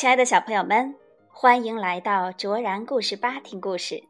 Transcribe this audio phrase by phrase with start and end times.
[0.00, 0.94] 亲爱的小朋友们，
[1.28, 4.02] 欢迎来到卓然故事吧听故事。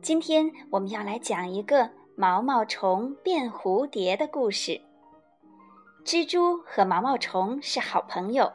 [0.00, 4.80] 今天我们要来讲一个毛毛虫变蝴蝶的故事。
[6.06, 8.50] 蜘蛛和毛毛虫是好朋友，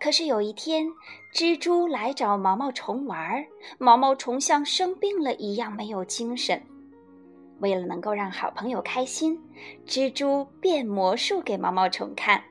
[0.00, 0.84] 可是有一天，
[1.32, 3.46] 蜘蛛来找毛毛虫玩儿，
[3.78, 6.60] 毛毛虫像生病了一样没有精神。
[7.60, 9.40] 为了能够让好朋友开心，
[9.86, 12.42] 蜘蛛变魔术给毛毛虫看，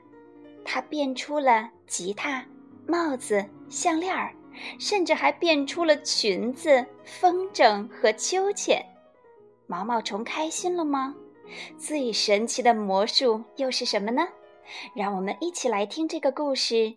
[0.64, 2.42] 它变出了吉他。
[2.88, 4.34] 帽子、项链儿，
[4.80, 8.84] 甚至还变出了裙子、风筝和秋千。
[9.68, 11.14] 毛毛虫开心了吗？
[11.78, 14.28] 最神奇的魔术又是什么呢？
[14.96, 16.96] 让我们一起来听这个故事：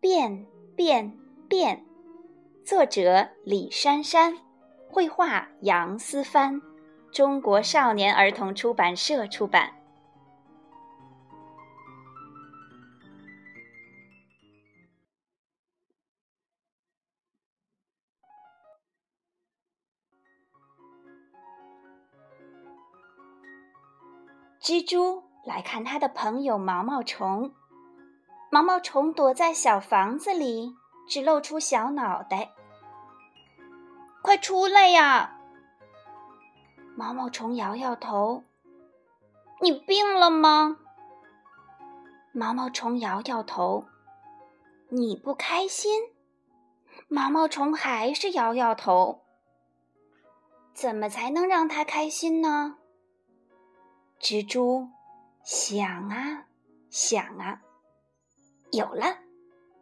[0.00, 1.12] 变变
[1.48, 1.84] 变。
[2.64, 4.38] 作者李珊珊，
[4.88, 6.62] 绘画杨思帆，
[7.12, 9.72] 中国少年儿童出版社出版。
[24.64, 27.52] 蜘蛛来看他的朋友毛毛虫，
[28.50, 30.74] 毛毛虫躲在小房子里，
[31.06, 32.50] 只露出小脑袋。
[34.22, 35.38] 快出来呀！
[36.96, 38.42] 毛毛虫摇摇头。
[39.60, 40.78] 你病了吗？
[42.32, 43.84] 毛毛虫摇摇头。
[44.88, 46.04] 你不开心？
[47.08, 49.24] 毛毛虫还是摇摇头。
[50.72, 52.78] 怎么才能让他开心呢？
[54.24, 54.88] 蜘蛛
[55.44, 56.46] 想啊
[56.88, 57.60] 想啊，
[58.72, 59.18] 有了，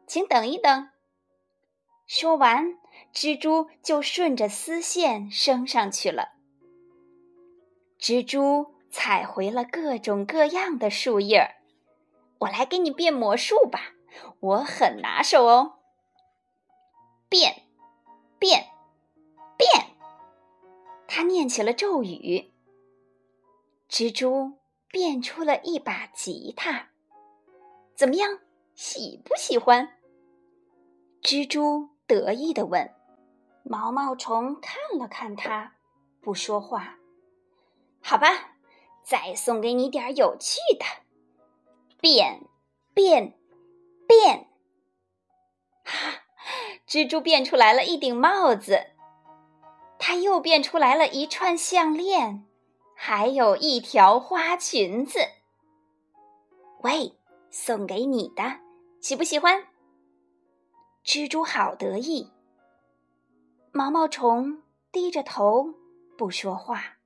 [0.09, 0.91] 请等一等。
[2.09, 2.77] 说完，
[3.15, 6.33] 蜘蛛就顺着丝线升上去了。
[8.01, 11.63] 蜘蛛采回了各种各样的树叶儿，
[12.41, 13.93] 我来给你变魔术吧，
[14.41, 15.79] 我很拿手哦。
[17.29, 17.63] 变，
[18.41, 18.73] 变，
[19.57, 19.95] 变！
[21.07, 22.52] 他念起了咒语。
[23.93, 24.55] 蜘蛛
[24.89, 26.89] 变出了一把吉他，
[27.95, 28.39] 怎么样？
[28.75, 29.99] 喜不喜欢？
[31.21, 32.91] 蜘蛛得意地问。
[33.63, 35.75] 毛毛虫看了看它，
[36.23, 36.97] 不说话。
[38.01, 38.55] 好吧，
[39.05, 40.87] 再送给你点有趣的。
[42.01, 42.49] 变，
[42.95, 43.39] 变，
[44.07, 44.49] 变！
[45.85, 46.23] 哈，
[46.89, 48.87] 蜘蛛变出来了一顶帽子，
[49.99, 52.47] 它又变出来了一串项链。
[53.05, 55.19] 还有一条花裙子，
[56.83, 57.19] 喂，
[57.51, 58.61] 送给你的，
[59.01, 59.67] 喜不喜欢？
[61.05, 62.31] 蜘蛛好得意。
[63.73, 65.75] 毛毛虫低着头
[66.17, 66.99] 不说话。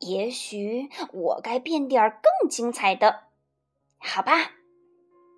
[0.00, 3.22] 也许我该变点更精彩的，
[3.96, 4.50] 好吧？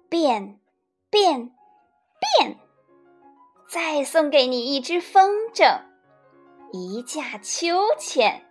[0.09, 0.59] 变，
[1.09, 1.55] 变，
[2.41, 2.59] 变！
[3.69, 5.81] 再送给你一只风筝，
[6.73, 8.43] 一架秋千。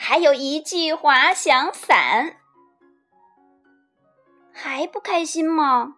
[0.00, 2.38] 还有一句滑翔伞，
[4.52, 5.96] 还不开心吗？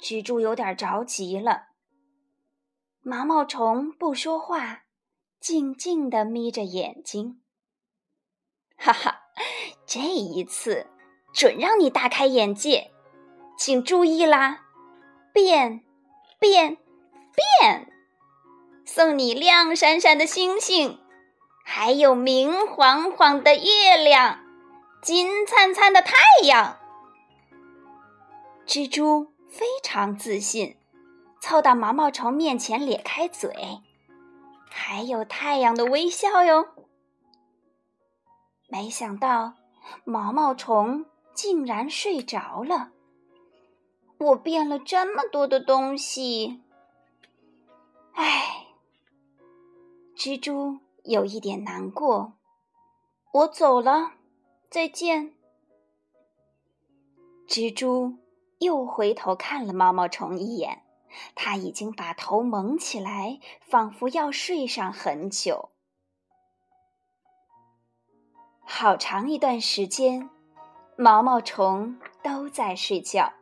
[0.00, 1.68] 蜘蛛有点着急了。
[3.02, 4.84] 毛毛虫不说话，
[5.38, 7.42] 静静的眯着眼睛。
[8.78, 9.20] 哈哈，
[9.86, 10.86] 这一次
[11.34, 12.90] 准让你大开眼界，
[13.58, 14.64] 请注意啦！
[15.32, 15.84] 变，
[16.40, 16.78] 变，
[17.60, 17.92] 变！
[18.86, 20.98] 送你亮闪闪的星星。
[21.68, 24.38] 还有明晃晃的月亮，
[25.02, 26.78] 金灿灿的太阳。
[28.64, 30.76] 蜘蛛非常自信，
[31.40, 33.52] 凑到毛毛虫面前咧开嘴，
[34.70, 36.68] 还有太阳的微笑哟。
[38.68, 39.54] 没想到
[40.04, 41.04] 毛毛虫
[41.34, 42.92] 竟然睡着了。
[44.18, 46.62] 我变了这么多的东西，
[48.14, 48.68] 唉，
[50.16, 50.78] 蜘蛛。
[51.06, 52.34] 有一点难过，
[53.32, 54.14] 我走了，
[54.68, 55.34] 再见。
[57.46, 58.18] 蜘蛛
[58.58, 60.82] 又回头看了毛毛虫一眼，
[61.36, 65.70] 它已经把头蒙起来，仿佛要睡上很久。
[68.64, 70.28] 好长一段时间，
[70.96, 73.32] 毛毛虫都在睡觉。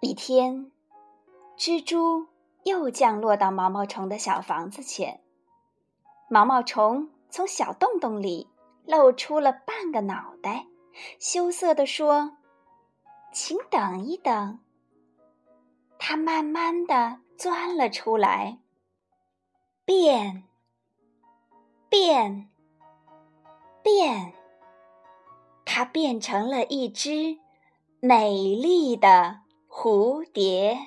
[0.00, 0.70] 一天，
[1.58, 2.29] 蜘蛛。
[2.64, 5.20] 又降落到毛毛虫的小房子前，
[6.28, 8.48] 毛毛虫从小洞洞里
[8.84, 10.66] 露出了半个脑袋，
[11.18, 12.36] 羞涩地说
[13.32, 14.60] ：“请等一等。”
[15.98, 18.58] 它慢慢的钻了出来，
[19.84, 20.44] 变，
[21.88, 22.50] 变，
[23.82, 24.32] 变，
[25.64, 27.38] 它变成了一只
[28.00, 30.78] 美丽的蝴蝶。